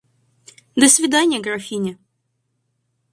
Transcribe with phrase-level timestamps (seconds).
[0.75, 1.99] До свиданья, графиня.